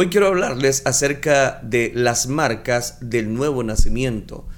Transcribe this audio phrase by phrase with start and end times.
[0.00, 4.48] Hoy quiero hablarles acerca de las marcas del nuevo nacimiento.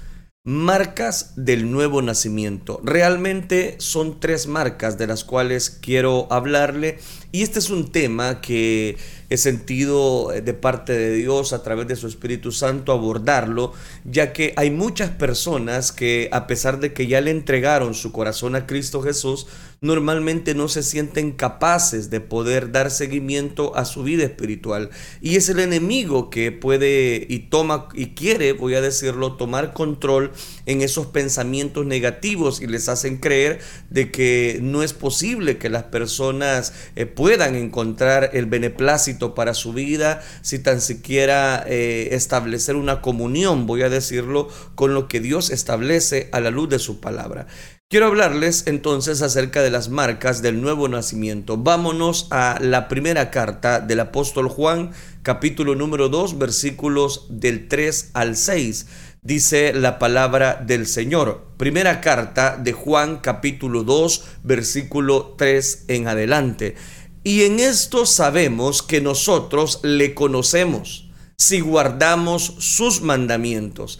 [0.45, 2.79] Marcas del nuevo nacimiento.
[2.81, 6.97] Realmente son tres marcas de las cuales quiero hablarle
[7.33, 8.95] y este es un tema que
[9.29, 13.73] he sentido eh, de parte de Dios a través de su Espíritu Santo abordarlo,
[14.05, 18.55] ya que hay muchas personas que a pesar de que ya le entregaron su corazón
[18.55, 19.47] a Cristo Jesús,
[19.83, 24.89] normalmente no se sienten capaces de poder dar seguimiento a su vida espiritual.
[25.21, 30.31] Y es el enemigo que puede y toma y quiere, voy a decirlo, tomar control
[30.65, 33.59] en esos pensamientos negativos y les hacen creer
[33.89, 39.73] de que no es posible que las personas eh, puedan encontrar el beneplácito para su
[39.73, 45.49] vida, si tan siquiera eh, establecer una comunión, voy a decirlo, con lo que Dios
[45.49, 47.47] establece a la luz de su palabra.
[47.89, 51.57] Quiero hablarles entonces acerca de las marcas del nuevo nacimiento.
[51.57, 58.35] Vámonos a la primera carta del apóstol Juan, capítulo número 2, versículos del 3 al
[58.35, 58.87] 6
[59.23, 61.47] dice la palabra del Señor.
[61.57, 66.75] Primera carta de Juan capítulo 2 versículo 3 en adelante.
[67.23, 73.99] Y en esto sabemos que nosotros le conocemos si guardamos sus mandamientos.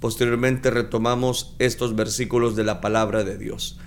[0.00, 3.78] Posteriormente retomamos estos versículos de la palabra de Dios.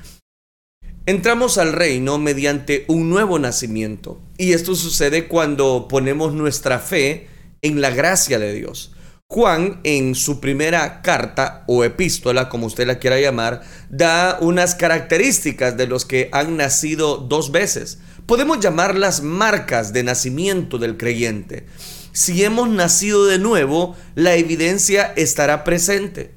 [1.06, 4.22] Entramos al reino mediante un nuevo nacimiento.
[4.38, 7.28] Y esto sucede cuando ponemos nuestra fe
[7.62, 8.94] en la gracia de Dios.
[9.28, 15.76] Juan en su primera carta o epístola, como usted la quiera llamar, da unas características
[15.76, 17.98] de los que han nacido dos veces.
[18.26, 21.66] Podemos llamarlas marcas de nacimiento del creyente.
[22.14, 26.32] Si hemos nacido de nuevo, la evidencia estará presente.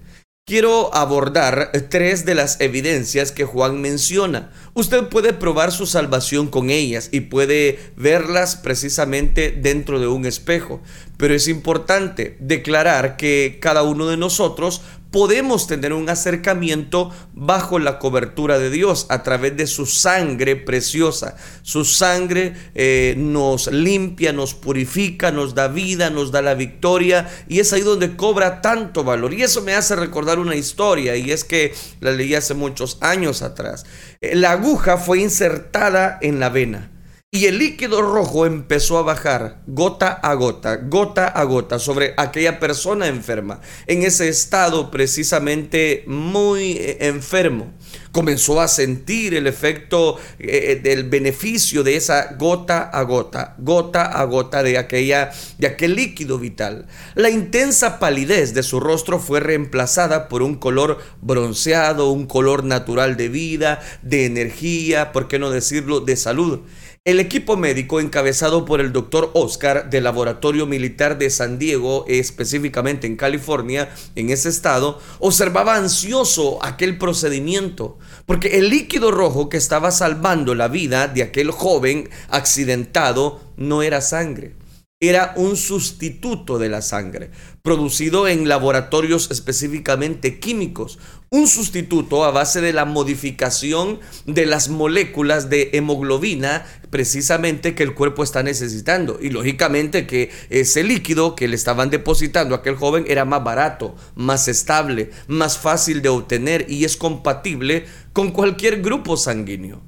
[0.49, 4.53] Quiero abordar tres de las evidencias que Juan menciona.
[4.73, 10.81] Usted puede probar su salvación con ellas y puede verlas precisamente dentro de un espejo.
[11.19, 14.81] Pero es importante declarar que cada uno de nosotros
[15.17, 21.37] podemos tener un acercamiento bajo la cobertura de Dios a través de su sangre preciosa.
[21.63, 27.61] Su sangre eh, nos limpia, nos purifica, nos da vida, nos da la victoria y
[27.61, 29.33] es ahí donde cobra tanto valor.
[29.33, 33.41] Y eso me hace recordar una historia y es que la leí hace muchos años
[33.41, 33.87] atrás.
[34.21, 36.91] Eh, la aguja fue insertada en la vena
[37.37, 42.59] y el líquido rojo empezó a bajar gota a gota, gota a gota sobre aquella
[42.59, 47.75] persona enferma, en ese estado precisamente muy eh, enfermo.
[48.11, 54.05] Comenzó a sentir el efecto eh, eh, del beneficio de esa gota a gota, gota
[54.05, 56.87] a gota de, aquella, de aquel líquido vital.
[57.15, 63.19] La intensa palidez de su rostro fue reemplazada por un color bronceado, un color natural
[63.19, 66.61] de vida, de energía, por qué no decirlo, de salud.
[67.07, 73.07] El equipo médico encabezado por el doctor Oscar del Laboratorio Militar de San Diego, específicamente
[73.07, 77.97] en California, en ese estado, observaba ansioso aquel procedimiento,
[78.27, 84.01] porque el líquido rojo que estaba salvando la vida de aquel joven accidentado no era
[84.01, 84.57] sangre
[85.01, 87.31] era un sustituto de la sangre,
[87.61, 90.99] producido en laboratorios específicamente químicos,
[91.29, 97.93] un sustituto a base de la modificación de las moléculas de hemoglobina precisamente que el
[97.93, 99.19] cuerpo está necesitando.
[99.21, 103.97] Y lógicamente que ese líquido que le estaban depositando a aquel joven era más barato,
[104.15, 107.85] más estable, más fácil de obtener y es compatible
[108.15, 109.83] con cualquier grupo sanguíneo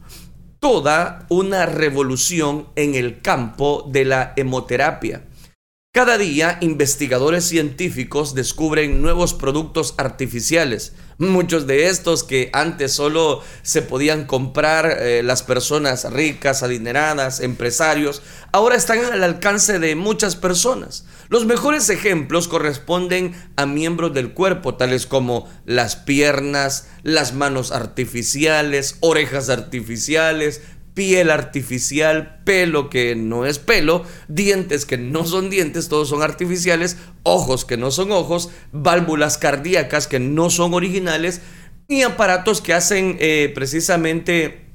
[0.61, 5.28] toda una revolución en el campo de la hemoterapia.
[5.99, 13.83] Cada día investigadores científicos descubren nuevos productos artificiales, muchos de estos que antes solo se
[13.83, 21.05] podían comprar eh, las personas ricas, adineradas, empresarios, ahora están al alcance de muchas personas.
[21.31, 28.99] Los mejores ejemplos corresponden a miembros del cuerpo, tales como las piernas, las manos artificiales,
[29.01, 30.63] orejas artificiales,
[30.99, 36.97] piel artificial, pelo que no es pelo, dientes que no son dientes, todos son artificiales,
[37.23, 41.41] ojos que no son ojos, válvulas cardíacas que no son originales
[41.87, 44.67] y aparatos que hacen eh, precisamente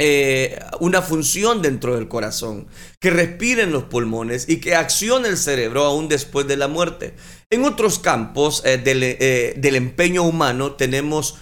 [0.00, 2.66] eh, una función dentro del corazón,
[2.98, 7.14] que respire en los pulmones y que accione el cerebro aún después de la muerte.
[7.50, 11.36] En otros campos eh, del empeño humano tenemos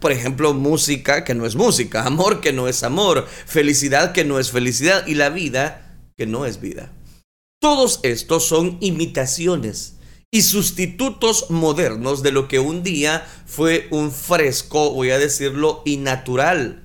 [0.00, 4.38] por ejemplo, música que no es música, amor que no es amor, felicidad que no
[4.38, 6.92] es felicidad y la vida que no es vida.
[7.60, 9.96] Todos estos son imitaciones
[10.30, 16.82] y sustitutos modernos de lo que un día fue un fresco, voy a decirlo, innatural.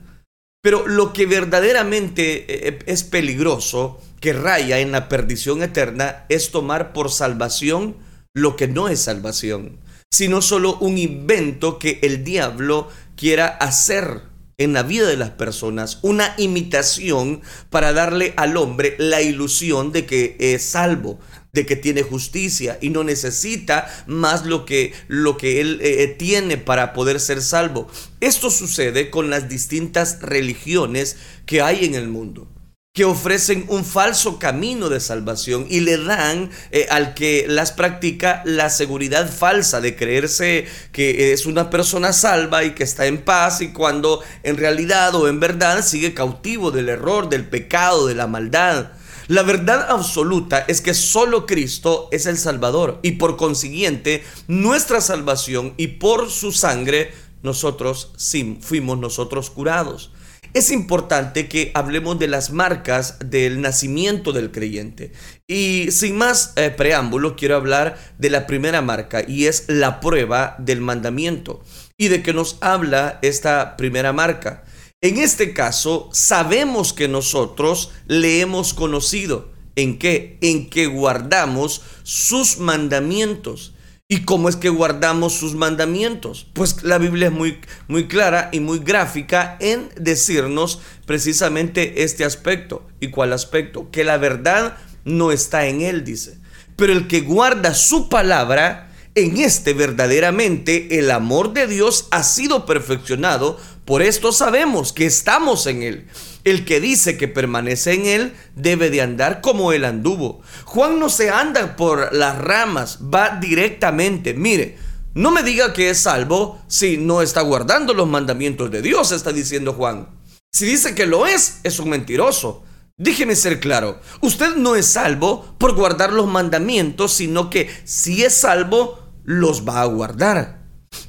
[0.63, 6.93] Pero lo que verdaderamente eh, es peligroso, que raya en la perdición eterna, es tomar
[6.93, 7.97] por salvación
[8.33, 9.79] lo que no es salvación,
[10.11, 14.23] sino solo un invento que el diablo quiera hacer
[14.57, 20.05] en la vida de las personas, una imitación para darle al hombre la ilusión de
[20.05, 21.19] que es salvo,
[21.53, 26.07] de que tiene justicia y no necesita más lo que, lo que él eh, eh,
[26.07, 27.87] tiene para poder ser salvo.
[28.19, 31.15] Esto sucede con las distintas religiones
[31.45, 32.47] que hay en el mundo
[32.93, 38.41] que ofrecen un falso camino de salvación y le dan eh, al que las practica
[38.43, 43.61] la seguridad falsa de creerse que es una persona salva y que está en paz
[43.61, 48.27] y cuando en realidad o en verdad sigue cautivo del error, del pecado, de la
[48.27, 48.91] maldad.
[49.29, 55.75] La verdad absoluta es que solo Cristo es el Salvador y por consiguiente nuestra salvación
[55.77, 60.11] y por su sangre nosotros sí, fuimos nosotros curados.
[60.53, 65.13] Es importante que hablemos de las marcas del nacimiento del creyente.
[65.47, 70.57] Y sin más eh, preámbulo, quiero hablar de la primera marca y es la prueba
[70.59, 71.63] del mandamiento.
[71.97, 74.65] ¿Y de qué nos habla esta primera marca?
[74.99, 79.53] En este caso, sabemos que nosotros le hemos conocido.
[79.77, 80.37] ¿En qué?
[80.41, 83.73] En que guardamos sus mandamientos.
[84.13, 86.45] ¿Y cómo es que guardamos sus mandamientos?
[86.51, 92.85] Pues la Biblia es muy, muy clara y muy gráfica en decirnos precisamente este aspecto.
[92.99, 93.89] ¿Y cuál aspecto?
[93.89, 96.37] Que la verdad no está en él, dice.
[96.75, 102.65] Pero el que guarda su palabra, en este verdaderamente el amor de Dios ha sido
[102.65, 106.07] perfeccionado, por esto sabemos que estamos en Él.
[106.43, 110.41] El que dice que permanece en Él debe de andar como Él anduvo.
[110.65, 114.33] Juan no se anda por las ramas, va directamente.
[114.33, 114.77] Mire,
[115.13, 119.31] no me diga que es salvo si no está guardando los mandamientos de Dios, está
[119.31, 120.07] diciendo Juan.
[120.51, 122.63] Si dice que lo es, es un mentiroso.
[122.97, 128.35] Déjeme ser claro, usted no es salvo por guardar los mandamientos, sino que si es
[128.35, 130.61] salvo, los va a guardar.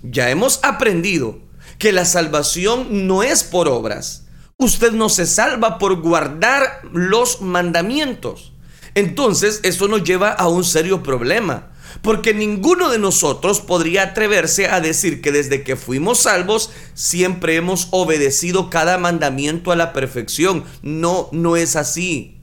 [0.02, 1.40] Ya hemos aprendido
[1.78, 4.21] que la salvación no es por obras.
[4.62, 8.52] Usted no se salva por guardar los mandamientos.
[8.94, 11.72] Entonces, eso nos lleva a un serio problema.
[12.00, 17.88] Porque ninguno de nosotros podría atreverse a decir que desde que fuimos salvos siempre hemos
[17.90, 20.62] obedecido cada mandamiento a la perfección.
[20.80, 22.40] No, no es así.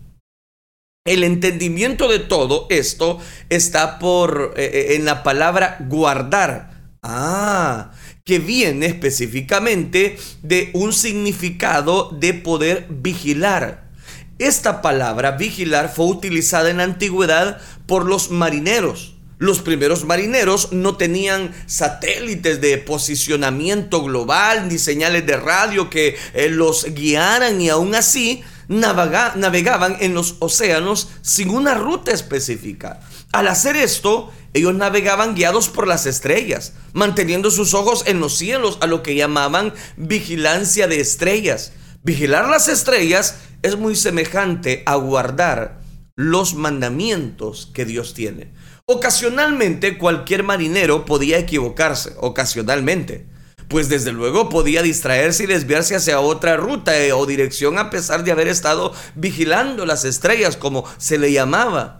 [1.05, 6.91] El entendimiento de todo esto está por eh, eh, en la palabra guardar.
[7.01, 7.91] Ah,
[8.29, 13.89] que viene específicamente de un significado de poder vigilar.
[14.37, 19.15] Esta palabra vigilar fue utilizada en la antigüedad por los marineros.
[19.39, 26.49] Los primeros marineros no tenían satélites de posicionamiento global ni señales de radio que eh,
[26.49, 32.99] los guiaran y aún así navegaban en los océanos sin una ruta específica.
[33.31, 38.77] Al hacer esto, ellos navegaban guiados por las estrellas, manteniendo sus ojos en los cielos,
[38.81, 41.73] a lo que llamaban vigilancia de estrellas.
[42.01, 45.81] Vigilar las estrellas es muy semejante a guardar
[46.15, 48.51] los mandamientos que Dios tiene.
[48.85, 53.27] Ocasionalmente cualquier marinero podía equivocarse, ocasionalmente
[53.69, 58.23] pues desde luego podía distraerse y desviarse hacia otra ruta eh, o dirección a pesar
[58.23, 61.98] de haber estado vigilando las estrellas, como se le llamaba.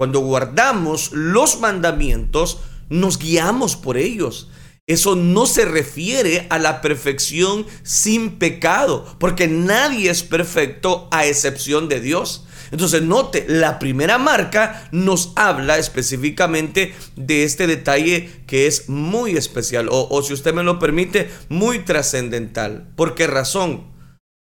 [0.00, 4.48] Cuando guardamos los mandamientos, nos guiamos por ellos.
[4.86, 11.90] Eso no se refiere a la perfección sin pecado, porque nadie es perfecto a excepción
[11.90, 12.46] de Dios.
[12.70, 19.88] Entonces, note, la primera marca nos habla específicamente de este detalle que es muy especial,
[19.90, 22.88] o, si usted me lo permite, muy trascendental.
[22.96, 23.92] ¿Por qué razón?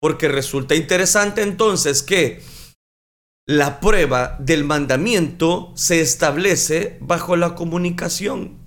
[0.00, 2.40] Porque resulta interesante entonces que
[3.46, 8.58] la prueba del mandamiento se establece bajo la comunicación,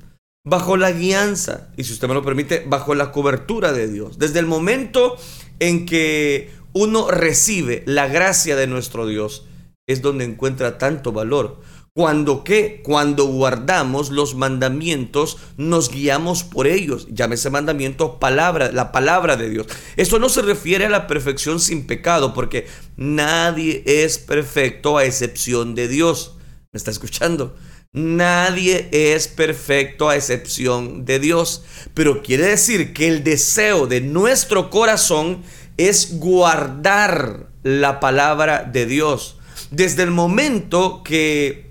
[0.46, 4.20] bajo la guianza, y si usted me lo permite, bajo la cobertura de Dios.
[4.20, 5.16] Desde el momento
[5.60, 9.46] en que uno recibe la gracia de nuestro Dios,
[9.88, 11.62] es donde encuentra tanto valor.
[11.98, 12.82] Cuando qué?
[12.84, 17.08] Cuando guardamos los mandamientos, nos guiamos por ellos.
[17.10, 19.68] Llámese mandamiento palabra, la palabra de Dios.
[19.96, 25.74] Eso no se refiere a la perfección sin pecado, porque nadie es perfecto a excepción
[25.74, 26.36] de Dios.
[26.74, 27.56] ¿Me está escuchando?
[27.94, 31.64] Nadie es perfecto a excepción de Dios.
[31.94, 35.44] Pero quiere decir que el deseo de nuestro corazón
[35.78, 39.38] es guardar la palabra de Dios.
[39.72, 41.65] Desde el momento que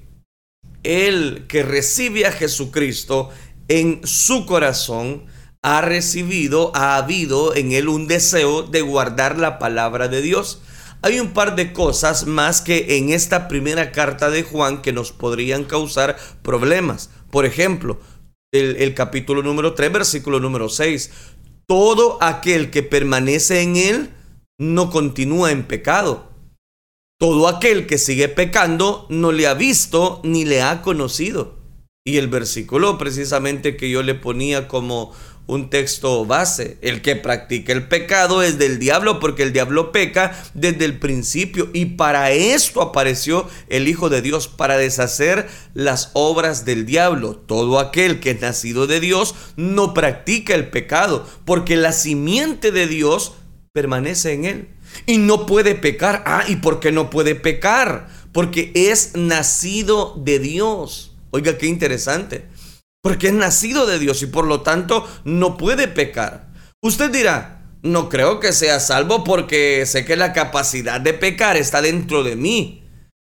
[0.84, 3.30] el que recibe a Jesucristo
[3.68, 5.24] en su corazón,
[5.62, 10.60] ha recibido, ha habido en él un deseo de guardar la palabra de Dios.
[11.00, 15.12] Hay un par de cosas más que en esta primera carta de Juan que nos
[15.12, 17.08] podrían causar problemas.
[17.30, 17.98] Por ejemplo,
[18.52, 21.10] el, capítulo número 3, versículo número 6.
[21.66, 24.10] Todo aquel que permanece en él
[24.58, 26.30] no continúa en pecado.
[27.18, 31.59] Todo aquel que sigue pecando no le ha visto ni le ha conocido.
[32.04, 35.12] Y el versículo precisamente que yo le ponía como
[35.47, 40.37] un texto base, el que practica el pecado es del diablo porque el diablo peca
[40.54, 46.64] desde el principio y para esto apareció el Hijo de Dios, para deshacer las obras
[46.64, 47.37] del diablo.
[47.37, 52.87] Todo aquel que es nacido de Dios no practica el pecado porque la simiente de
[52.87, 53.35] Dios
[53.73, 54.73] permanece en él
[55.06, 56.22] y no puede pecar.
[56.26, 58.08] Ah, ¿y por qué no puede pecar?
[58.32, 61.12] Porque es nacido de Dios.
[61.30, 62.46] Oiga, qué interesante.
[63.02, 66.52] Porque es nacido de Dios y por lo tanto no puede pecar.
[66.82, 71.82] Usted dirá, no creo que sea salvo porque sé que la capacidad de pecar está
[71.82, 72.82] dentro de mí.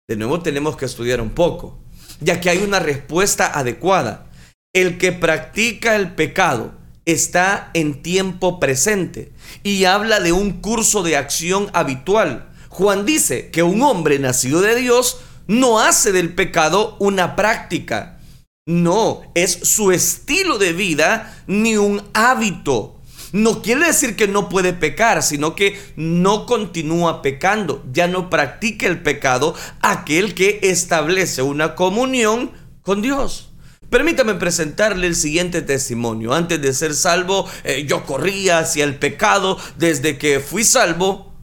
[0.08, 1.78] De nuevo tenemos que estudiar un poco,
[2.20, 4.30] ya que hay una respuesta adecuada.
[4.74, 6.77] El que practica el pecado
[7.08, 12.50] está en tiempo presente y habla de un curso de acción habitual.
[12.68, 18.20] Juan dice que un hombre nacido de Dios no hace del pecado una práctica.
[18.66, 23.00] No, es su estilo de vida ni un hábito.
[23.32, 27.82] No quiere decir que no puede pecar, sino que no continúa pecando.
[27.90, 33.47] Ya no practica el pecado aquel que establece una comunión con Dios.
[33.90, 36.34] Permítame presentarle el siguiente testimonio.
[36.34, 39.58] Antes de ser salvo, eh, yo corría hacia el pecado.
[39.76, 41.34] Desde que fui salvo,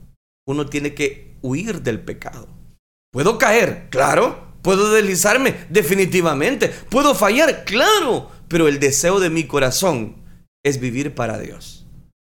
[0.48, 2.48] uno tiene que huir del pecado.
[3.12, 3.88] ¿Puedo caer?
[3.90, 4.54] Claro.
[4.62, 5.56] ¿Puedo deslizarme?
[5.70, 6.70] Definitivamente.
[6.70, 7.66] ¿Puedo fallar?
[7.66, 8.32] Claro.
[8.48, 10.18] Pero el deseo de mi corazón
[10.64, 11.86] es vivir para Dios.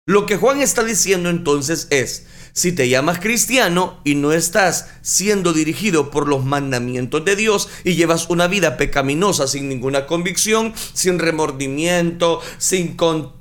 [0.05, 5.53] Lo que Juan está diciendo entonces es, si te llamas cristiano y no estás siendo
[5.53, 11.19] dirigido por los mandamientos de Dios y llevas una vida pecaminosa sin ninguna convicción, sin
[11.19, 13.33] remordimiento, sin con,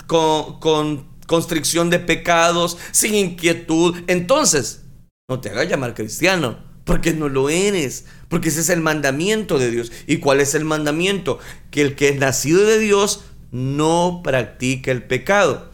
[1.27, 4.83] constricción de pecados, sin inquietud, entonces
[5.29, 9.71] no te hagas llamar cristiano, porque no lo eres, porque ese es el mandamiento de
[9.71, 9.93] Dios.
[10.07, 11.39] ¿Y cuál es el mandamiento?
[11.71, 15.72] Que el que es nacido de Dios no practica el pecado.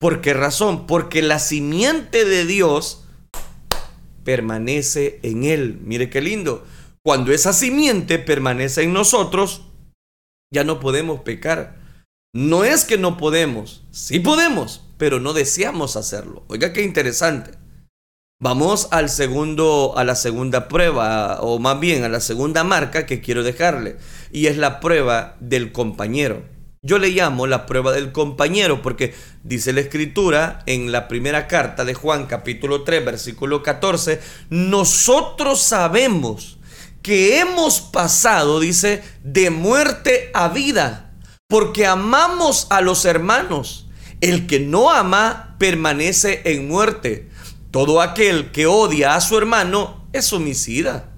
[0.00, 0.86] ¿Por qué razón?
[0.86, 3.04] Porque la simiente de Dios
[4.24, 5.78] permanece en él.
[5.84, 6.64] Mire qué lindo.
[7.04, 9.66] Cuando esa simiente permanece en nosotros,
[10.50, 11.78] ya no podemos pecar.
[12.34, 16.44] No es que no podemos, sí podemos, pero no deseamos hacerlo.
[16.48, 17.58] Oiga qué interesante.
[18.40, 23.20] Vamos al segundo, a la segunda prueba, o más bien a la segunda marca que
[23.20, 23.98] quiero dejarle,
[24.32, 26.42] y es la prueba del compañero.
[26.82, 31.84] Yo le llamo la prueba del compañero porque dice la escritura en la primera carta
[31.84, 34.18] de Juan capítulo 3 versículo 14,
[34.48, 36.56] nosotros sabemos
[37.02, 41.12] que hemos pasado, dice, de muerte a vida,
[41.48, 43.86] porque amamos a los hermanos.
[44.22, 47.28] El que no ama permanece en muerte.
[47.70, 51.10] Todo aquel que odia a su hermano es homicida.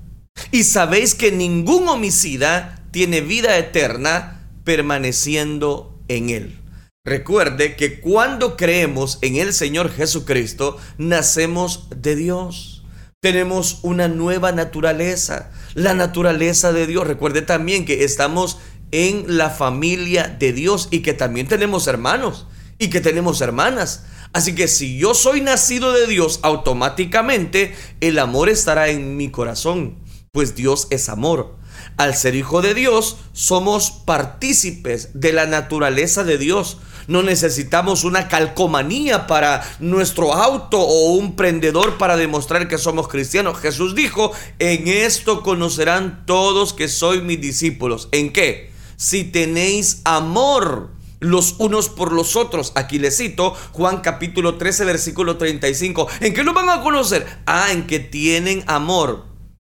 [0.51, 6.59] Y sabéis que ningún homicida tiene vida eterna permaneciendo en Él.
[7.05, 12.85] Recuerde que cuando creemos en el Señor Jesucristo, nacemos de Dios.
[13.21, 17.07] Tenemos una nueva naturaleza, la naturaleza de Dios.
[17.07, 18.59] Recuerde también que estamos
[18.93, 22.47] en la familia de Dios y que también tenemos hermanos
[22.79, 24.05] y que tenemos hermanas.
[24.33, 29.99] Así que si yo soy nacido de Dios, automáticamente el amor estará en mi corazón,
[30.31, 31.57] pues Dios es amor.
[31.97, 36.79] Al ser hijo de Dios, somos partícipes de la naturaleza de Dios.
[37.07, 43.59] No necesitamos una calcomanía para nuestro auto o un prendedor para demostrar que somos cristianos.
[43.59, 48.09] Jesús dijo, en esto conocerán todos que sois mis discípulos.
[48.13, 48.71] ¿En qué?
[48.97, 52.73] Si tenéis amor los unos por los otros.
[52.75, 56.09] Aquí les cito Juan capítulo 13, versículo 35.
[56.21, 57.27] ¿En qué lo van a conocer?
[57.47, 59.27] Ah, en que tienen amor.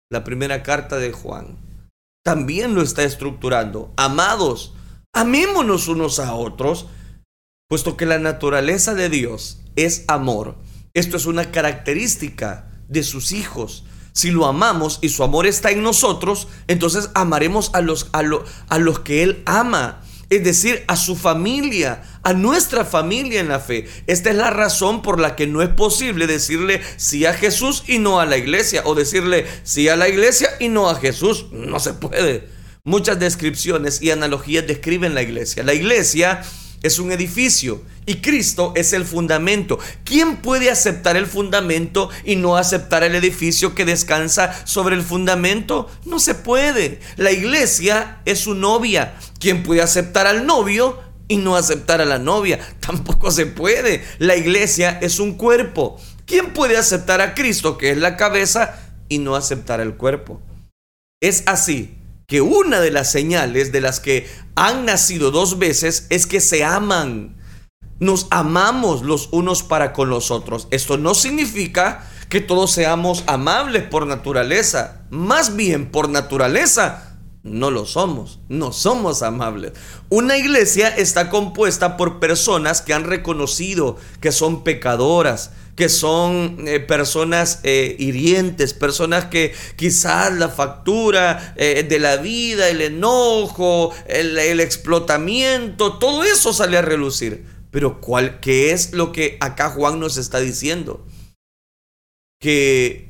[0.09, 1.70] La primera carta de Juan
[2.23, 3.93] también lo está estructurando.
[3.97, 4.73] Amados,
[5.13, 6.87] amémonos unos a otros,
[7.67, 10.57] puesto que la naturaleza de Dios es amor.
[10.93, 13.85] Esto es una característica de sus hijos.
[14.13, 18.21] Si lo amamos y su amor está en nosotros, entonces amaremos a los, a,
[18.67, 20.01] a los que Él ama
[20.31, 23.85] es decir, a su familia, a nuestra familia en la fe.
[24.07, 27.99] Esta es la razón por la que no es posible decirle sí a Jesús y
[27.99, 31.47] no a la iglesia, o decirle sí a la iglesia y no a Jesús.
[31.51, 32.47] No se puede.
[32.85, 35.63] Muchas descripciones y analogías describen la iglesia.
[35.63, 36.41] La iglesia
[36.83, 39.79] es un edificio y Cristo es el fundamento.
[40.03, 45.89] ¿Quién puede aceptar el fundamento y no aceptar el edificio que descansa sobre el fundamento?
[46.05, 46.99] No se puede.
[47.17, 49.15] La iglesia es su novia.
[49.39, 52.59] ¿Quién puede aceptar al novio y no aceptar a la novia?
[52.79, 54.03] Tampoco se puede.
[54.17, 55.99] La iglesia es un cuerpo.
[56.25, 60.41] ¿Quién puede aceptar a Cristo, que es la cabeza, y no aceptar al cuerpo?
[61.19, 62.00] Es así
[62.31, 66.63] que una de las señales de las que han nacido dos veces es que se
[66.63, 67.35] aman.
[67.99, 70.69] Nos amamos los unos para con los otros.
[70.71, 75.01] Esto no significa que todos seamos amables por naturaleza.
[75.09, 79.73] Más bien por naturaleza no lo somos, no somos amables.
[80.07, 86.79] Una iglesia está compuesta por personas que han reconocido que son pecadoras, que son eh,
[86.79, 94.37] personas eh, hirientes, personas que quizás la factura eh, de la vida, el enojo, el,
[94.37, 97.45] el, explotamiento, todo eso sale a relucir.
[97.71, 101.05] Pero ¿cuál, ¿qué es lo que acá Juan nos está diciendo?
[102.39, 103.09] Que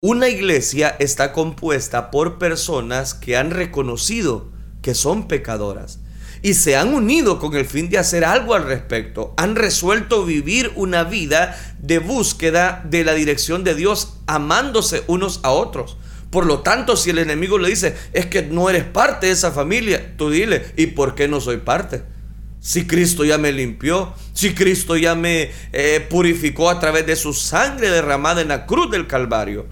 [0.00, 6.00] una iglesia está compuesta por personas que han reconocido que son pecadoras
[6.42, 9.32] y se han unido con el fin de hacer algo al respecto.
[9.36, 15.50] Han resuelto vivir una vida de búsqueda de la dirección de Dios, amándose unos a
[15.50, 15.96] otros.
[16.30, 19.52] Por lo tanto, si el enemigo le dice, es que no eres parte de esa
[19.52, 22.02] familia, tú dile, ¿y por qué no soy parte?
[22.58, 27.34] Si Cristo ya me limpió, si Cristo ya me eh, purificó a través de su
[27.34, 29.66] sangre derramada en la cruz del Calvario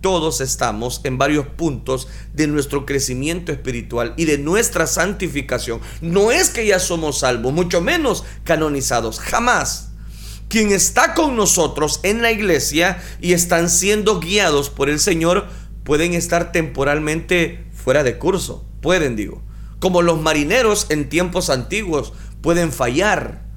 [0.00, 5.80] todos estamos en varios puntos de nuestro crecimiento espiritual y de nuestra santificación.
[6.00, 9.92] No es que ya somos salvos, mucho menos canonizados, jamás.
[10.48, 15.46] Quien está con nosotros en la iglesia y están siendo guiados por el Señor
[15.84, 19.42] pueden estar temporalmente fuera de curso, pueden digo.
[19.78, 23.50] Como los marineros en tiempos antiguos pueden fallar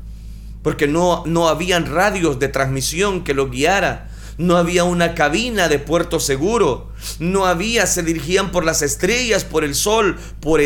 [0.64, 5.80] porque no, no habían radios de transmisión que los guiara no había una cabina de
[5.80, 10.62] puerto seguro, no había, se dirigían por las estrellas, por el sol, por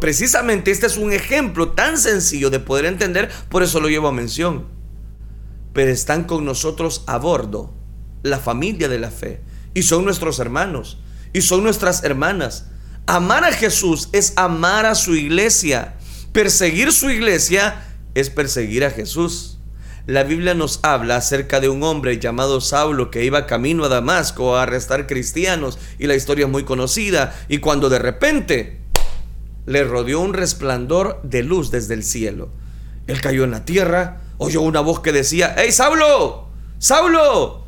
[0.00, 4.12] precisamente este es un ejemplo tan sencillo de poder entender, por eso lo llevo a
[4.12, 4.66] mención.
[5.72, 7.74] Pero están con nosotros a bordo,
[8.22, 9.40] la familia de la fe,
[9.74, 10.98] y son nuestros hermanos,
[11.32, 12.66] y son nuestras hermanas.
[13.06, 15.94] Amar a Jesús es amar a su iglesia.
[16.32, 19.51] Perseguir su iglesia es perseguir a Jesús.
[20.06, 24.56] La Biblia nos habla acerca de un hombre llamado Saulo que iba camino a Damasco
[24.56, 28.80] a arrestar cristianos y la historia es muy conocida y cuando de repente
[29.64, 32.50] le rodeó un resplandor de luz desde el cielo.
[33.06, 36.48] Él cayó en la tierra, oyó una voz que decía, ¡Hey Saulo!
[36.78, 37.64] ¡Saulo!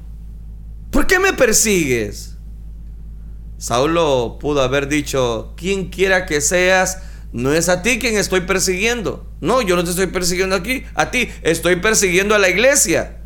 [0.90, 2.36] ¿Por qué me persigues?
[3.58, 6.98] Saulo pudo haber dicho, quien quiera que seas,
[7.34, 9.28] no es a ti quien estoy persiguiendo.
[9.40, 13.16] No, yo no te estoy persiguiendo aquí, a ti, estoy persiguiendo a la iglesia.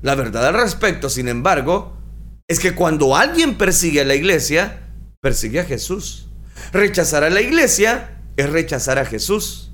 [0.00, 1.94] La verdad al respecto, sin embargo,
[2.48, 4.80] es que cuando alguien persigue a la iglesia,
[5.20, 6.30] persigue a Jesús.
[6.72, 9.72] Rechazar a la iglesia es rechazar a Jesús.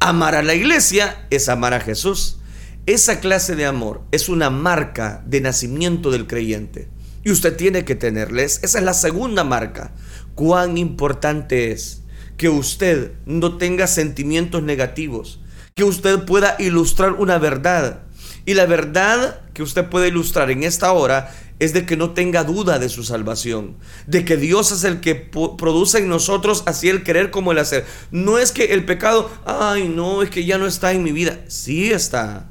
[0.00, 2.38] Amar a la iglesia es amar a Jesús.
[2.86, 6.88] Esa clase de amor es una marca de nacimiento del creyente.
[7.22, 8.60] Y usted tiene que tenerles.
[8.62, 9.92] Esa es la segunda marca.
[10.34, 12.03] Cuán importante es
[12.36, 15.40] que usted no tenga sentimientos negativos,
[15.74, 18.02] que usted pueda ilustrar una verdad.
[18.46, 22.44] Y la verdad que usted puede ilustrar en esta hora es de que no tenga
[22.44, 27.04] duda de su salvación, de que Dios es el que produce en nosotros así el
[27.04, 27.86] querer como el hacer.
[28.10, 31.40] No es que el pecado, ay, no, es que ya no está en mi vida.
[31.48, 32.50] Sí está.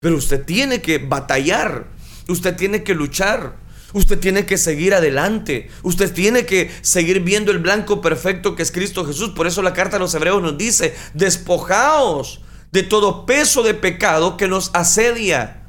[0.00, 1.86] Pero usted tiene que batallar,
[2.28, 3.63] usted tiene que luchar.
[3.94, 5.70] Usted tiene que seguir adelante.
[5.82, 9.30] Usted tiene que seguir viendo el blanco perfecto que es Cristo Jesús.
[9.30, 14.36] Por eso la carta a los hebreos nos dice, despojaos de todo peso de pecado
[14.36, 15.68] que nos asedia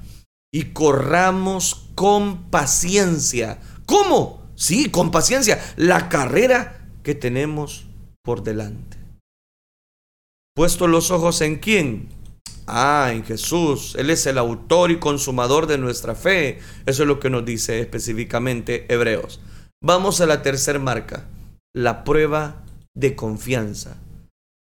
[0.52, 3.60] y corramos con paciencia.
[3.86, 4.42] ¿Cómo?
[4.56, 5.64] Sí, con paciencia.
[5.78, 7.86] La carrera que tenemos
[8.24, 8.98] por delante.
[10.56, 12.10] Puesto los ojos en quién?
[12.68, 13.96] Ah, en Jesús.
[13.98, 16.60] Él es el autor y consumador de nuestra fe.
[16.86, 19.40] Eso es lo que nos dice específicamente Hebreos.
[19.84, 21.28] Vamos a la tercera marca.
[21.74, 22.64] la prueba
[22.96, 23.98] de confianza.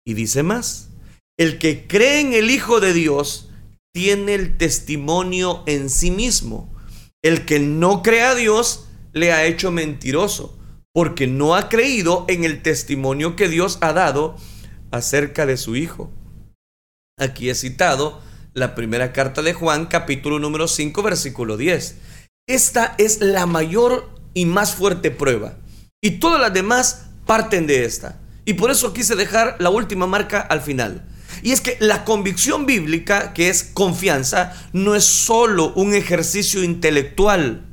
[0.06, 0.90] Y dice más,
[1.36, 3.50] el que cree en el Hijo de Dios
[3.92, 6.72] tiene el testimonio en sí mismo.
[7.22, 10.58] El que no cree a Dios le ha hecho mentiroso,
[10.94, 14.36] porque no ha creído en el testimonio que Dios ha dado
[14.92, 16.10] acerca de su Hijo.
[17.22, 18.20] Aquí he citado
[18.52, 21.98] la primera carta de Juan, capítulo número 5, versículo 10.
[22.48, 25.54] Esta es la mayor y más fuerte prueba.
[26.02, 28.18] Y todas las demás parten de esta.
[28.44, 31.06] Y por eso quise dejar la última marca al final.
[31.44, 37.64] Y es que la convicción bíblica, que es confianza, no es solo un ejercicio intelectual.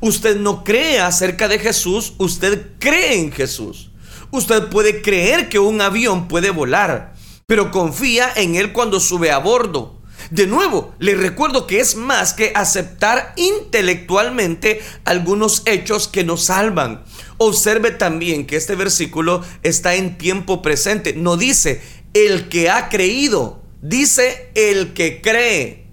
[0.00, 3.90] Usted no cree acerca de Jesús, usted cree en Jesús.
[4.30, 7.13] Usted puede creer que un avión puede volar,
[7.46, 10.00] pero confía en él cuando sube a bordo.
[10.30, 17.04] De nuevo, le recuerdo que es más que aceptar intelectualmente algunos hechos que nos salvan.
[17.36, 21.12] Observe también que este versículo está en tiempo presente.
[21.14, 21.82] No dice
[22.14, 25.84] el que ha creído, dice el que cree.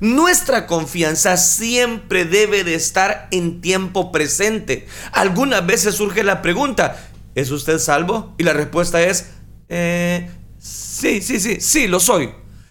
[0.00, 4.86] Nuestra confianza siempre debe de estar en tiempo presente.
[5.12, 8.34] Algunas veces surge la pregunta, ¿es usted salvo?
[8.36, 9.26] Y la respuesta es,
[9.68, 10.30] eh,
[10.66, 12.30] sí, sí, sí, sí, lo soy.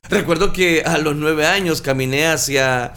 [0.10, 2.94] Recuerdo que a los nueve años caminé hacia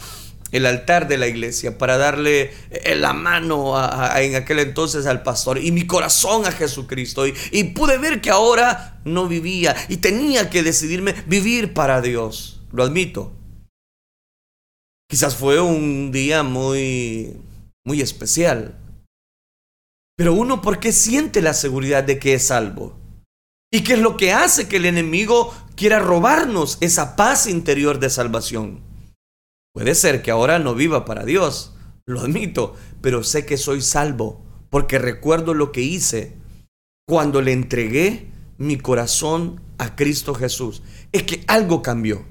[0.51, 3.75] el altar de la iglesia para darle eh, la mano
[4.17, 8.31] en aquel entonces al pastor y mi corazón a Jesucristo y, y pude ver que
[8.31, 13.33] ahora no vivía y tenía que decidirme vivir para Dios, lo admito.
[15.09, 17.35] Quizás fue un día muy,
[17.83, 18.75] muy especial.
[20.15, 22.98] Pero uno, ¿por qué siente la seguridad de que es salvo?
[23.71, 28.09] ¿Y qué es lo que hace que el enemigo quiera robarnos esa paz interior de
[28.09, 28.81] salvación?
[29.73, 31.75] Puede ser que ahora no viva para Dios,
[32.07, 36.35] lo admito, pero sé que soy salvo porque recuerdo lo que hice
[37.07, 40.81] cuando le entregué mi corazón a Cristo Jesús.
[41.11, 42.25] Es que algo cambió.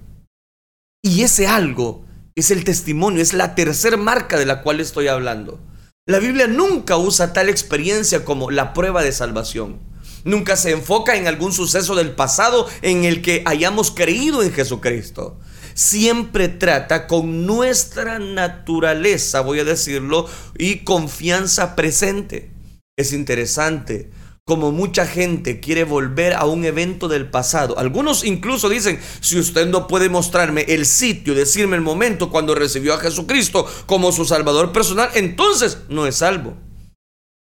[1.03, 5.61] Y ese algo es el testimonio, es la tercera marca de la cual estoy hablando.
[6.07, 9.88] La Biblia nunca usa tal experiencia como la prueba de salvación.
[10.25, 15.39] Nunca se enfoca en algún suceso del pasado en el que hayamos creído en Jesucristo.
[15.75, 20.27] Siempre trata con nuestra naturaleza, voy a decirlo,
[20.59, 22.51] y confianza presente.
[22.97, 24.11] Es interesante
[24.49, 27.79] como mucha gente quiere volver a un evento del pasado.
[27.79, 32.95] Algunos incluso dicen, si usted no puede mostrarme el sitio, decirme el momento cuando recibió
[32.95, 36.57] a Jesucristo como su Salvador personal, entonces no es salvo.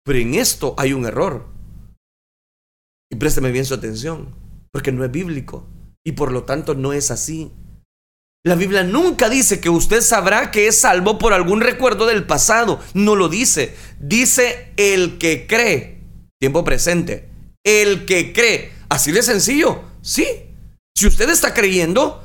[0.03, 1.58] Pero en esto hay un error.
[3.11, 4.35] Y présteme bien su atención,
[4.71, 5.67] porque no es bíblico
[6.05, 7.51] y por lo tanto no es así.
[8.45, 12.79] La Biblia nunca dice que usted sabrá que es salvo por algún recuerdo del pasado.
[12.93, 13.75] No lo dice.
[13.99, 16.01] Dice el que cree.
[16.39, 17.27] Tiempo presente.
[17.65, 18.71] El que cree.
[18.87, 19.83] Así de sencillo.
[20.01, 20.25] Sí.
[20.95, 22.23] Si usted está creyendo,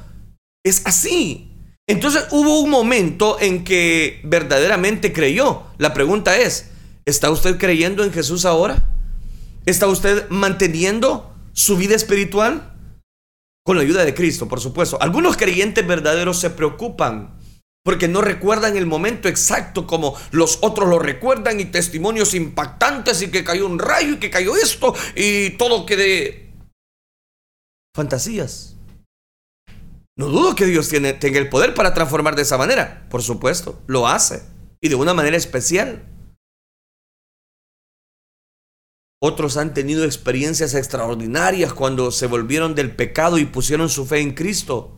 [0.65, 1.51] es así.
[1.89, 5.65] Entonces hubo un momento en que verdaderamente creyó.
[5.79, 6.71] La pregunta es,
[7.05, 8.94] ¿está usted creyendo en Jesús ahora?
[9.67, 12.71] ¿Está usted manteniendo su vida espiritual?
[13.65, 15.01] Con la ayuda de Cristo, por supuesto.
[15.01, 17.39] Algunos creyentes verdaderos se preocupan
[17.83, 23.31] porque no recuerdan el momento exacto como los otros lo recuerdan y testimonios impactantes y
[23.31, 26.53] que cayó un rayo y que cayó esto y todo que de
[27.95, 28.77] fantasías.
[30.17, 33.07] No dudo que Dios tiene, tenga el poder para transformar de esa manera.
[33.11, 34.43] Por supuesto, lo hace.
[34.81, 36.05] Y de una manera especial.
[39.27, 44.35] Otros han tenido experiencias extraordinarias cuando se volvieron del pecado y pusieron su fe en
[44.35, 44.93] Cristo.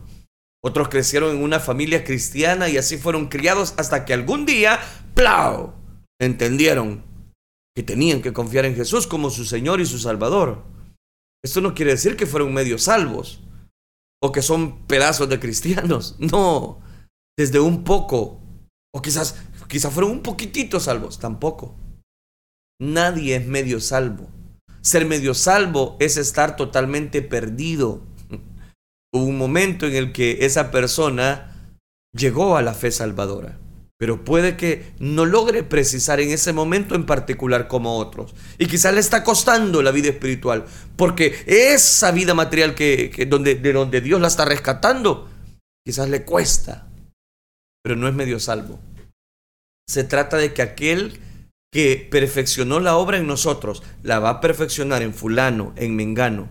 [0.65, 4.81] Otros crecieron en una familia cristiana y así fueron criados hasta que algún día,
[5.15, 5.75] ¡plau!
[6.21, 7.05] entendieron
[7.77, 10.65] que tenían que confiar en Jesús como su Señor y su Salvador.
[11.45, 13.45] Esto no quiere decir que fueron medio salvos
[14.21, 16.17] o que son pedazos de cristianos.
[16.19, 16.81] No,
[17.39, 18.43] desde un poco,
[18.93, 19.37] o quizás,
[19.69, 21.86] quizás fueron un poquitito salvos, tampoco.
[22.79, 24.29] Nadie es medio salvo.
[24.83, 28.03] Ser medio salvo es estar totalmente perdido.
[29.13, 31.75] Hubo un momento en el que esa persona
[32.15, 33.59] llegó a la fe salvadora,
[33.99, 38.35] pero puede que no logre precisar en ese momento en particular como otros.
[38.59, 43.73] Y quizás le está costando la vida espiritual, porque esa vida material que, donde, de
[43.73, 45.29] donde Dios la está rescatando,
[45.85, 46.87] quizás le cuesta,
[47.83, 48.79] pero no es medio salvo.
[49.89, 51.21] Se trata de que aquel
[51.73, 56.49] que perfeccionó la obra en nosotros, la va a perfeccionar en fulano, en mengano.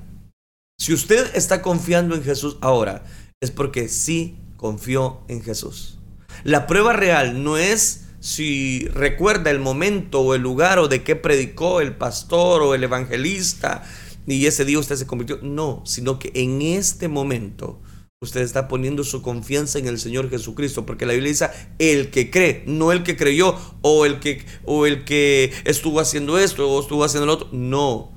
[0.78, 3.06] Si usted está confiando en Jesús ahora,
[3.42, 6.00] es porque sí confió en Jesús.
[6.44, 11.16] La prueba real no es si recuerda el momento o el lugar o de qué
[11.16, 13.84] predicó el pastor o el evangelista
[14.28, 15.40] y ese día usted se convirtió.
[15.42, 17.80] No, sino que en este momento
[18.26, 22.30] usted está poniendo su confianza en el Señor Jesucristo, porque la Biblia dice el que
[22.30, 26.82] cree, no el que creyó o el que, o el que estuvo haciendo esto o
[26.82, 27.50] estuvo haciendo lo otro.
[27.54, 28.14] No.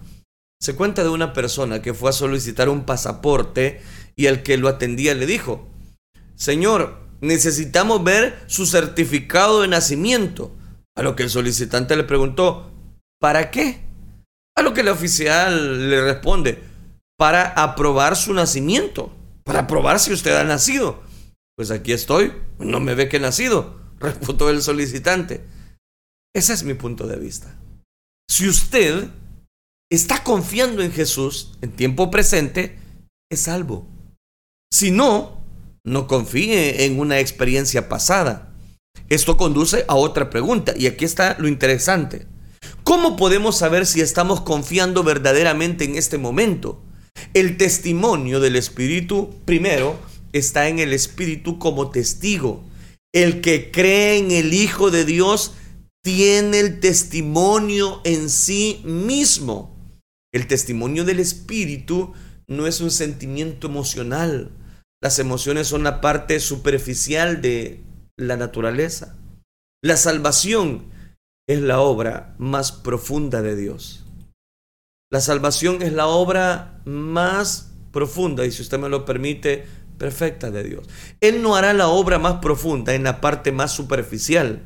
[0.61, 3.81] Se cuenta de una persona que fue a solicitar un pasaporte
[4.16, 5.68] y el que lo atendía le dijo,
[6.35, 10.53] Señor, necesitamos ver su certificado de nacimiento.
[10.97, 12.73] A lo que el solicitante le preguntó,
[13.21, 13.81] ¿para qué?
[14.57, 16.61] A lo que el oficial le responde,
[17.16, 19.12] para aprobar su nacimiento,
[19.49, 21.03] para probar si usted ha nacido.
[21.57, 25.41] Pues aquí estoy, no me ve que he nacido, refutó el solicitante.
[26.37, 27.59] Ese es mi punto de vista.
[28.31, 29.09] Si usted
[29.91, 32.79] está confiando en Jesús en tiempo presente,
[33.33, 33.89] es salvo.
[34.71, 35.43] Si no,
[35.83, 38.55] no confíe en una experiencia pasada.
[39.09, 42.27] Esto conduce a otra pregunta y aquí está lo interesante.
[42.85, 46.83] ¿Cómo podemos saber si estamos confiando verdaderamente en este momento?
[47.35, 49.99] El testimonio del Espíritu, primero,
[50.33, 52.64] está en el Espíritu como testigo.
[53.12, 55.55] El que cree en el Hijo de Dios
[56.03, 59.77] tiene el testimonio en sí mismo.
[60.33, 62.14] El testimonio del Espíritu
[62.47, 64.51] no es un sentimiento emocional.
[65.03, 67.83] Las emociones son la parte superficial de
[68.17, 69.17] la naturaleza.
[69.83, 70.87] La salvación
[71.47, 74.05] es la obra más profunda de Dios.
[75.11, 79.66] La salvación es la obra más profunda y si usted me lo permite,
[79.97, 80.87] perfecta de Dios.
[81.21, 84.62] Él no hará la obra más profunda en la parte más superficial.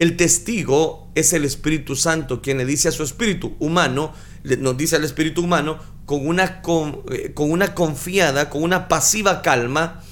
[0.00, 4.94] El testigo es el Espíritu Santo quien le dice a su espíritu humano, nos dice
[4.94, 10.04] al espíritu humano, con una, con, eh, con una confiada, con una pasiva calma,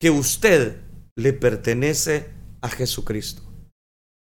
[0.00, 0.78] que usted
[1.14, 2.30] le pertenece
[2.62, 3.51] a Jesucristo.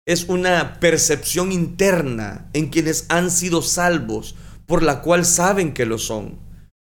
[0.08, 5.98] Es una percepción interna en quienes han sido salvos, por la cual saben que lo
[5.98, 6.40] son.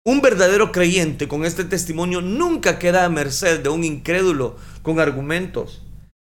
[0.06, 5.82] Un verdadero creyente con este testimonio nunca queda a merced de un incrédulo con argumentos.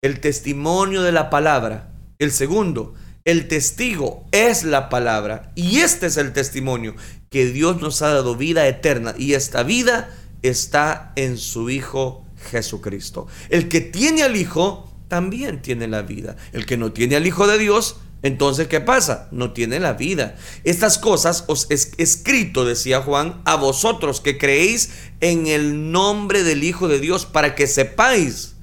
[0.03, 1.95] El testimonio de la palabra.
[2.19, 2.93] El segundo,
[3.25, 6.95] el testigo es la palabra y este es el testimonio
[7.31, 13.29] que Dios nos ha dado vida eterna y esta vida está en su Hijo Jesucristo.
[13.49, 16.37] El que tiene al Hijo también tiene la vida.
[16.53, 19.29] El que no tiene al Hijo de Dios, entonces ¿qué pasa?
[19.31, 20.37] No tiene la vida.
[20.65, 24.91] Estas cosas os es escrito, decía Juan, a vosotros que creéis
[25.21, 28.57] en el nombre del Hijo de Dios para que sepáis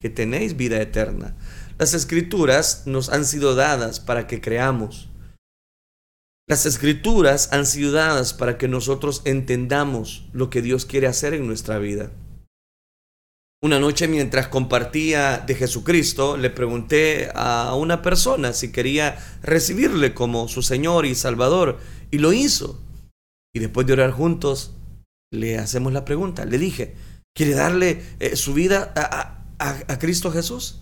[0.00, 1.36] que tenéis vida eterna.
[1.78, 5.10] Las escrituras nos han sido dadas para que creamos.
[6.48, 11.46] Las escrituras han sido dadas para que nosotros entendamos lo que Dios quiere hacer en
[11.46, 12.10] nuestra vida.
[13.62, 20.48] Una noche mientras compartía de Jesucristo, le pregunté a una persona si quería recibirle como
[20.48, 21.78] su Señor y Salvador,
[22.10, 22.80] y lo hizo.
[23.54, 24.72] Y después de orar juntos,
[25.30, 26.46] le hacemos la pregunta.
[26.46, 26.94] Le dije,
[27.36, 30.80] ¿quiere darle eh, su vida a, a Cristo Jesús?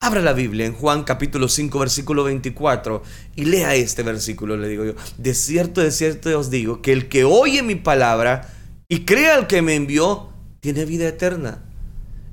[0.00, 3.02] Abra la Biblia en Juan capítulo 5 versículo 24
[3.34, 4.94] y lea este versículo, le digo yo.
[5.16, 8.52] De cierto, de cierto os digo que el que oye mi palabra
[8.88, 11.67] y crea al que me envió, tiene vida eterna.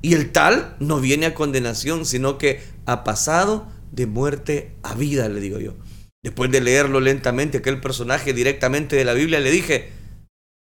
[0.02, 5.28] Y el tal no viene a condenación, sino que ha pasado de muerte a vida,
[5.28, 5.74] le digo yo.
[6.22, 9.92] Después de leerlo lentamente, aquel personaje directamente de la Biblia, le dije,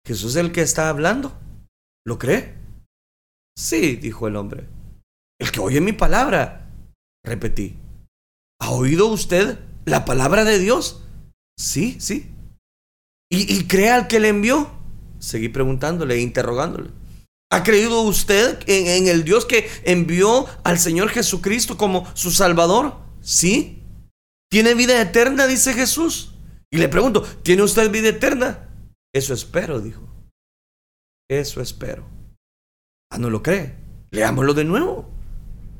[0.05, 1.37] Jesús es el que está hablando.
[2.05, 2.55] ¿Lo cree?
[3.57, 4.67] Sí, dijo el hombre.
[5.39, 6.63] El que oye mi palabra
[7.25, 7.77] Repetí.
[8.59, 11.03] ¿Ha oído usted la palabra de Dios?
[11.57, 12.29] Sí, sí.
[13.31, 14.69] ¿Y, cree al que le envió?
[15.19, 16.91] Seguí preguntándole e interrogándole.
[17.53, 22.97] ¿Ha creído usted en, el Dios que envió al Señor Jesucristo como su Salvador?
[23.21, 23.83] Sí.
[24.49, 25.45] ¿Tiene vida eterna?
[25.45, 26.33] Dice Jesús.
[26.71, 28.71] Y le pregunto, ¿tiene usted vida eterna?
[29.13, 30.01] Eso espero, dijo.
[31.29, 32.09] Eso espero.
[33.11, 33.75] Ah, ¿no lo cree?
[34.09, 35.11] Leámoslo de nuevo.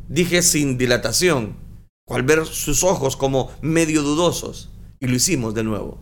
[0.07, 1.57] Dije sin dilatación,
[2.05, 5.99] cual ver sus ojos como medio dudosos, y lo hicimos de nuevo.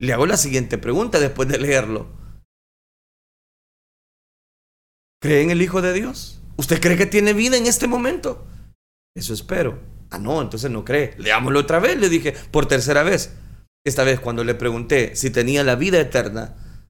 [0.00, 2.08] Le hago la siguiente pregunta después de leerlo.
[5.20, 6.40] ¿Cree en el Hijo de Dios?
[6.56, 8.46] ¿Usted cree que tiene vida en este momento?
[9.14, 9.78] Eso espero.
[10.10, 11.14] Ah, no, entonces no cree.
[11.18, 13.34] Leámoslo otra vez, le dije, por tercera vez.
[13.84, 16.86] Esta vez cuando le pregunté si tenía la vida eterna,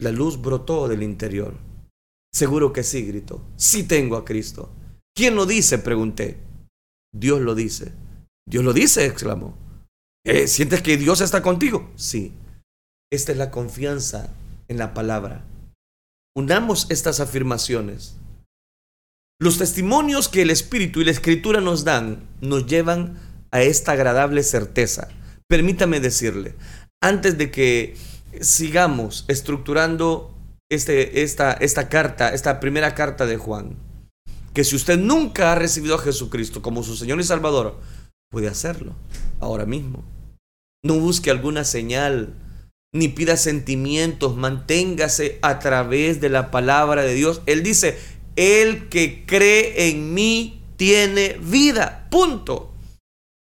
[0.00, 1.56] la luz brotó del interior.
[2.32, 3.44] Seguro que sí, gritó.
[3.56, 4.72] Sí tengo a Cristo.
[5.16, 5.78] ¿Quién lo dice?
[5.78, 6.38] Pregunté.
[7.12, 7.92] Dios lo dice.
[8.48, 9.56] Dios lo dice, exclamó.
[10.26, 11.92] Eh, ¿Sientes que Dios está contigo?
[11.96, 12.32] Sí.
[13.12, 14.34] Esta es la confianza
[14.66, 15.44] en la palabra.
[16.36, 18.16] Unamos estas afirmaciones.
[19.40, 23.18] Los testimonios que el Espíritu y la Escritura nos dan nos llevan
[23.52, 25.08] a esta agradable certeza.
[25.48, 26.56] Permítame decirle,
[27.00, 27.96] antes de que
[28.40, 30.34] sigamos estructurando
[30.70, 33.76] este, esta, esta carta, esta primera carta de Juan,
[34.54, 37.78] que si usted nunca ha recibido a Jesucristo como su Señor y Salvador,
[38.30, 38.94] puede hacerlo
[39.40, 40.02] ahora mismo.
[40.84, 42.34] No busque alguna señal,
[42.94, 47.42] ni pida sentimientos, manténgase a través de la palabra de Dios.
[47.46, 47.98] Él dice,
[48.36, 52.72] el que cree en mí tiene vida, punto.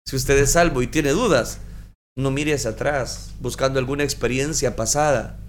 [0.06, 1.60] Si usted es salvo y tiene dudas,
[2.16, 5.40] no mire hacia atrás buscando alguna experiencia pasada.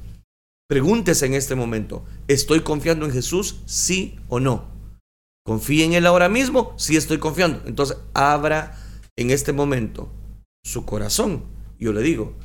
[0.68, 3.62] Pregúntese en este momento, ¿estoy confiando en Jesús?
[3.68, 4.72] Sí o no.
[5.46, 6.74] ¿Confíe en Él ahora mismo?
[6.78, 7.62] Sí estoy confiando.
[7.68, 8.80] Entonces abra
[9.16, 10.12] en este momento
[10.64, 11.44] su corazón.
[11.78, 12.36] Yo le digo,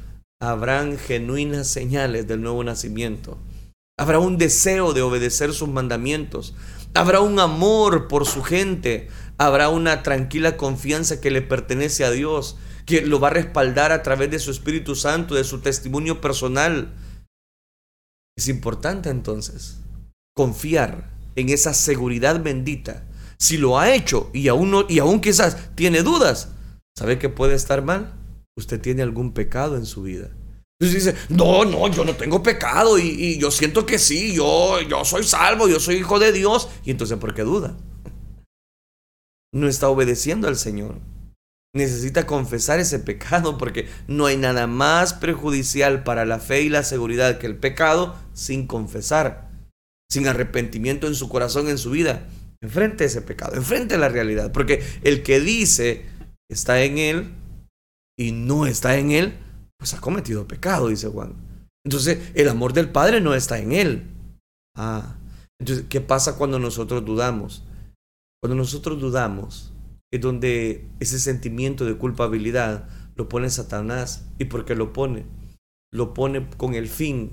[0.40, 3.38] habrán genuinas señales del nuevo nacimiento.
[3.99, 6.55] Habrá un deseo de obedecer sus mandamientos.
[6.94, 9.09] Habrá un amor por su gente.
[9.38, 14.03] Habrá una tranquila confianza que le pertenece a Dios, que lo va a respaldar a
[14.03, 16.94] través de su Espíritu Santo, de su testimonio personal.
[18.37, 19.79] Es importante entonces
[20.35, 23.05] confiar en esa seguridad bendita.
[23.38, 26.51] Si lo ha hecho y aún, no, y aún quizás tiene dudas,
[26.99, 28.12] ¿sabe que puede estar mal?
[28.57, 30.31] Usted tiene algún pecado en su vida.
[30.79, 35.05] Entonces dice, no, no, yo no tengo pecado y, yo siento que sí, yo, yo
[35.05, 36.69] soy salvo, yo soy hijo de Dios.
[36.85, 37.77] Y entonces, ¿por qué duda?
[39.53, 41.01] No está obedeciendo al Señor.
[41.75, 46.83] Necesita confesar ese pecado porque no hay nada más perjudicial para la fe y la
[46.83, 49.47] seguridad que el pecado sin confesar
[50.09, 52.29] sin arrepentimiento en su corazón, en su vida,
[52.61, 54.53] enfrente ese pecado, enfrente la realidad.
[54.53, 56.07] Porque el que dice
[56.49, 57.35] está en él
[58.18, 59.38] y no está en él,
[59.79, 61.35] pues ha cometido pecado, dice Juan.
[61.85, 64.11] Entonces, el amor del Padre no está en él.
[64.76, 65.16] Ah,
[65.61, 67.64] entonces, ¿qué pasa cuando nosotros dudamos?
[68.42, 69.72] Cuando nosotros dudamos,
[70.12, 74.26] es donde ese sentimiento de culpabilidad lo pone Satanás.
[74.38, 75.26] ¿Y por qué lo pone?
[75.92, 77.33] Lo pone con el fin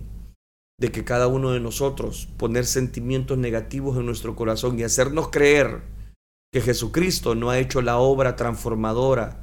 [0.79, 5.81] de que cada uno de nosotros poner sentimientos negativos en nuestro corazón y hacernos creer
[6.51, 9.42] que Jesucristo no ha hecho la obra transformadora,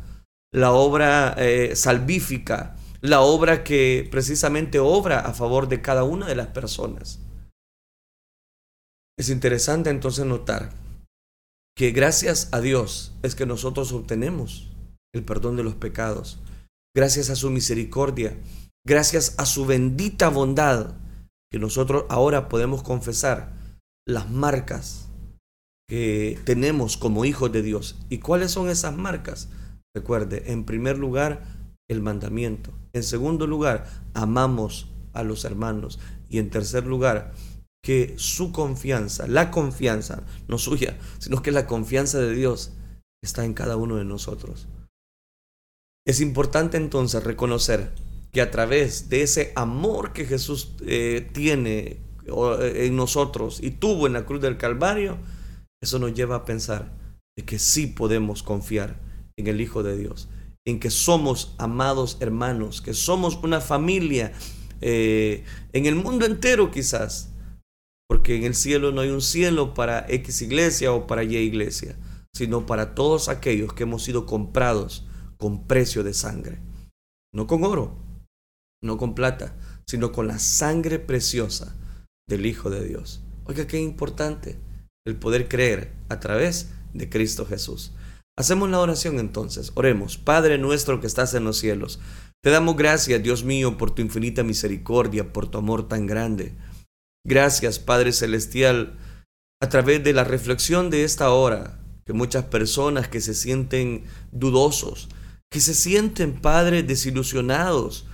[0.52, 6.36] la obra eh, salvífica, la obra que precisamente obra a favor de cada una de
[6.36, 7.20] las personas.
[9.18, 10.72] Es interesante entonces notar
[11.76, 14.70] que gracias a Dios es que nosotros obtenemos
[15.14, 16.40] el perdón de los pecados,
[16.94, 18.36] gracias a su misericordia,
[18.86, 20.94] gracias a su bendita bondad,
[21.50, 23.52] que nosotros ahora podemos confesar
[24.06, 25.08] las marcas
[25.88, 27.96] que tenemos como hijos de Dios.
[28.08, 29.48] ¿Y cuáles son esas marcas?
[29.94, 31.42] Recuerde, en primer lugar,
[31.88, 32.72] el mandamiento.
[32.92, 35.98] En segundo lugar, amamos a los hermanos.
[36.28, 37.32] Y en tercer lugar,
[37.82, 42.72] que su confianza, la confianza, no suya, sino que la confianza de Dios
[43.22, 44.68] está en cada uno de nosotros.
[46.06, 47.92] Es importante entonces reconocer
[48.32, 54.06] que a través de ese amor que Jesús eh, tiene eh, en nosotros y tuvo
[54.06, 55.18] en la cruz del Calvario,
[55.82, 56.92] eso nos lleva a pensar
[57.36, 59.09] de que sí podemos confiar
[59.40, 60.28] en el Hijo de Dios,
[60.66, 64.32] en que somos amados hermanos, que somos una familia
[64.80, 67.32] eh, en el mundo entero quizás,
[68.08, 71.96] porque en el cielo no hay un cielo para X iglesia o para Y iglesia,
[72.34, 76.60] sino para todos aquellos que hemos sido comprados con precio de sangre,
[77.32, 77.96] no con oro,
[78.82, 81.76] no con plata, sino con la sangre preciosa
[82.28, 83.22] del Hijo de Dios.
[83.44, 84.58] Oiga, qué importante
[85.06, 87.92] el poder creer a través de Cristo Jesús.
[88.40, 90.16] Hacemos la oración entonces, oremos.
[90.16, 92.00] Padre nuestro que estás en los cielos,
[92.42, 96.54] te damos gracias, Dios mío, por tu infinita misericordia, por tu amor tan grande.
[97.22, 98.96] Gracias, Padre Celestial,
[99.60, 105.10] a través de la reflexión de esta hora, que muchas personas que se sienten dudosos,
[105.50, 108.06] que se sienten, Padre, desilusionados,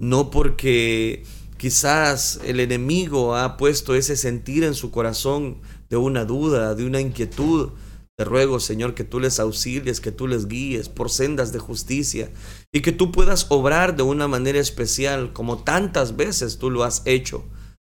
[0.00, 1.22] no porque
[1.56, 7.00] quizás el enemigo ha puesto ese sentir en su corazón de una duda, de una
[7.00, 7.70] inquietud.
[8.18, 12.32] Te ruego, Señor, que tú les auxilies, que tú les guíes por sendas de justicia
[12.72, 17.02] y que tú puedas obrar de una manera especial como tantas veces tú lo has
[17.04, 17.44] hecho.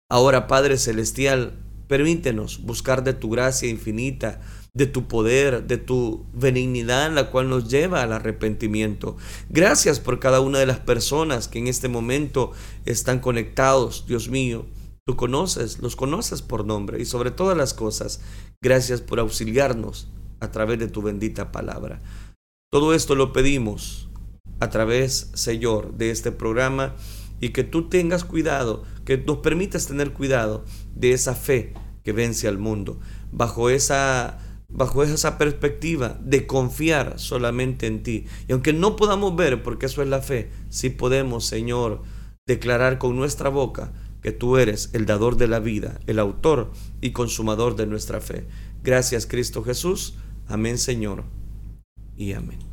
[0.09, 4.39] Ahora, Padre Celestial, permítenos buscar de tu gracia infinita
[4.73, 9.17] de tu poder, de tu benignidad, la cual nos lleva al arrepentimiento.
[9.49, 12.53] Gracias por cada una de las personas que en este momento
[12.85, 14.65] están conectados, Dios mío.
[15.05, 18.21] Tú conoces, los conoces por nombre y sobre todas las cosas,
[18.61, 20.07] gracias por auxiliarnos
[20.41, 22.01] a través de tu bendita palabra.
[22.71, 24.09] Todo esto lo pedimos
[24.59, 26.95] a través, Señor, de este programa
[27.39, 30.65] y que tú tengas cuidado, que nos permitas tener cuidado
[30.95, 31.73] de esa fe
[32.03, 32.99] que vence al mundo,
[33.31, 34.39] bajo esa
[34.73, 38.25] bajo esa perspectiva de confiar solamente en ti.
[38.47, 42.03] Y aunque no podamos ver, porque eso es la fe, sí podemos, Señor,
[42.47, 46.71] declarar con nuestra boca que tú eres el dador de la vida, el autor
[47.01, 48.47] y consumador de nuestra fe.
[48.83, 50.15] Gracias Cristo Jesús.
[50.51, 51.23] Amén Señor
[52.17, 52.70] y amén.